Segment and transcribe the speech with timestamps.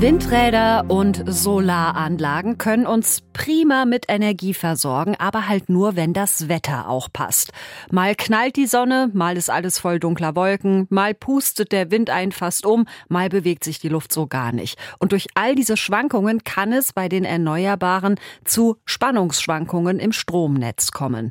[0.00, 6.88] Windräder und Solaranlagen können uns prima mit Energie versorgen, aber halt nur, wenn das Wetter
[6.88, 7.50] auch passt.
[7.90, 12.30] Mal knallt die Sonne, mal ist alles voll dunkler Wolken, mal pustet der Wind einen
[12.30, 14.78] fast um, mal bewegt sich die Luft so gar nicht.
[15.00, 21.30] Und durch all diese Schwankungen kann es bei den Erneuerbaren zu Spannungsschwankungen im Stromnetz kommen.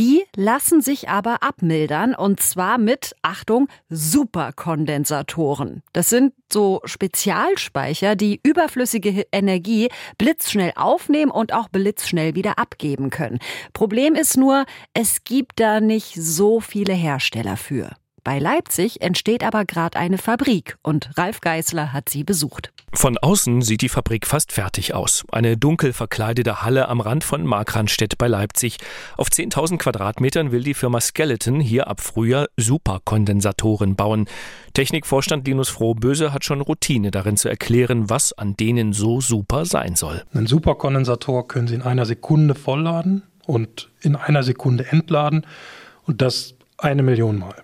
[0.00, 5.82] Die lassen sich aber abmildern und zwar mit, Achtung, Superkondensatoren.
[5.92, 13.40] Das sind so Spezialspeicher, die überflüssige Energie blitzschnell aufnehmen und auch blitzschnell wieder abgeben können.
[13.74, 17.90] Problem ist nur, es gibt da nicht so viele Hersteller für.
[18.22, 22.72] Bei Leipzig entsteht aber gerade eine Fabrik und Ralf Geißler hat sie besucht.
[22.92, 25.24] Von außen sieht die Fabrik fast fertig aus.
[25.30, 28.78] Eine dunkel verkleidete Halle am Rand von Markranstädt bei Leipzig.
[29.16, 34.26] Auf 10.000 Quadratmetern will die Firma Skeleton hier ab Frühjahr Superkondensatoren bauen.
[34.74, 39.94] Technikvorstand Linus Frohböse hat schon Routine darin zu erklären, was an denen so super sein
[39.94, 40.24] soll.
[40.34, 45.46] Ein Superkondensator können Sie in einer Sekunde vollladen und in einer Sekunde entladen
[46.06, 47.54] und das eine Million Mal.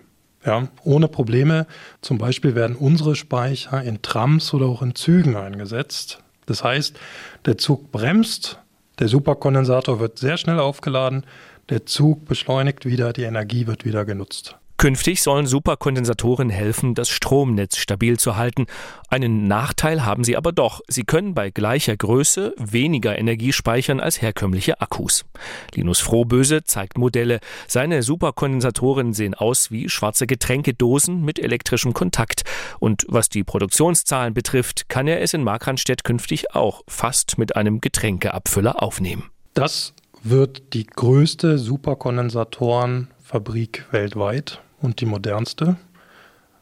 [0.47, 1.67] Ja, ohne Probleme.
[1.99, 6.23] Zum Beispiel werden unsere Speicher in Trams oder auch in Zügen eingesetzt.
[6.45, 6.97] Das heißt,
[7.45, 8.57] der Zug bremst,
[8.99, 11.25] der Superkondensator wird sehr schnell aufgeladen,
[11.67, 14.55] der Zug beschleunigt wieder, die Energie wird wieder genutzt.
[14.77, 18.67] Künftig sollen Superkondensatoren helfen, das Stromnetz stabil zu halten.
[19.09, 20.81] Einen Nachteil haben sie aber doch.
[20.87, 25.25] Sie können bei gleicher Größe weniger Energie speichern als herkömmliche Akkus.
[25.73, 27.39] Linus Frohböse zeigt Modelle.
[27.67, 32.43] Seine Superkondensatoren sehen aus wie schwarze Getränkedosen mit elektrischem Kontakt.
[32.79, 37.81] Und was die Produktionszahlen betrifft, kann er es in Markranstädt künftig auch fast mit einem
[37.81, 39.31] Getränkeabfüller aufnehmen.
[39.55, 45.75] Das wird die größte Superkondensatorenfabrik weltweit und die modernste.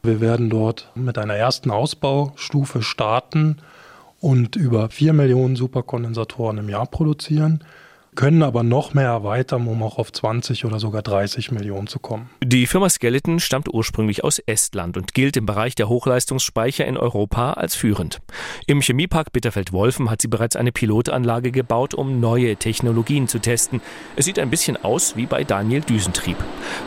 [0.02, 3.58] Wir werden dort mit einer ersten Ausbaustufe starten
[4.20, 7.64] und über 4 Millionen Superkondensatoren im Jahr produzieren
[8.16, 12.28] können aber noch mehr erweitern, um auch auf 20 oder sogar 30 Millionen zu kommen.
[12.42, 17.52] Die Firma Skeleton stammt ursprünglich aus Estland und gilt im Bereich der Hochleistungsspeicher in Europa
[17.52, 18.20] als führend.
[18.66, 23.80] Im Chemiepark Bitterfeld-Wolfen hat sie bereits eine Pilotanlage gebaut, um neue Technologien zu testen.
[24.16, 26.38] Es sieht ein bisschen aus wie bei Daniel Düsentrieb.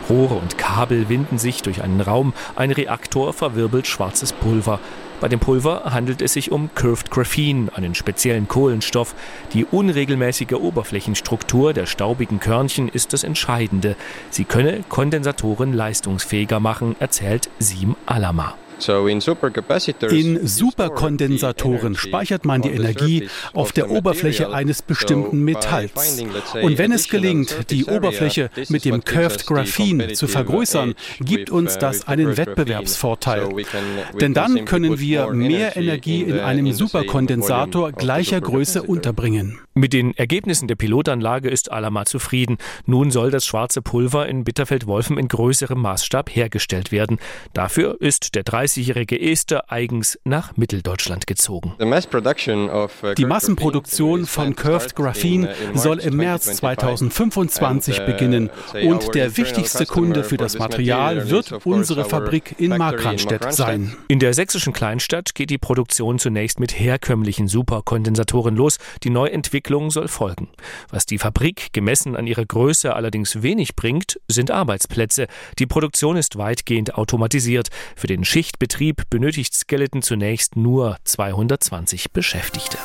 [0.08, 4.80] Rohre und Kabel winden sich durch einen Raum, ein Reaktor verwirbelt schwarzes Pulver.
[5.20, 9.14] Bei dem Pulver handelt es sich um Curved Graphene, einen speziellen Kohlenstoff.
[9.52, 13.96] Die unregelmäßige Oberflächenstruktur der staubigen Körnchen ist das Entscheidende.
[14.30, 18.54] Sie könne Kondensatoren leistungsfähiger machen, erzählt Sim Alama.
[20.10, 26.22] In Superkondensatoren speichert man die Energie auf der Oberfläche eines bestimmten Metalls.
[26.62, 32.08] Und wenn es gelingt, die Oberfläche mit dem Curved Graphene zu vergrößern, gibt uns das
[32.08, 33.48] einen Wettbewerbsvorteil.
[34.20, 39.58] Denn dann können wir mehr Energie in einem Superkondensator gleicher Größe unterbringen.
[39.80, 42.58] Mit den Ergebnissen der Pilotanlage ist Alama zufrieden.
[42.86, 47.18] Nun soll das schwarze Pulver in Bitterfeld-Wolfen in größerem Maßstab hergestellt werden.
[47.52, 51.74] Dafür ist der 30 30-jährige Esther eigens nach Mitteldeutschland gezogen.
[51.80, 58.50] Uh, die Massenproduktion von Curved Graphene uh, soll im März 2025 uh, beginnen
[58.82, 63.96] und der wichtigste Kunde für das Material wird unsere Fabrik in Markranstädt sein.
[64.08, 68.78] In der sächsischen Kleinstadt geht die Produktion zunächst mit herkömmlichen Superkondensatoren los.
[69.02, 70.48] Die Neuentwicklung soll folgen.
[70.90, 75.28] Was die Fabrik gemessen an ihrer Größe allerdings wenig bringt, sind Arbeitsplätze.
[75.58, 77.68] Die Produktion ist weitgehend automatisiert.
[77.94, 82.78] Für den Schicht Betrieb benötigt Skeleton zunächst nur 220 Beschäftigte.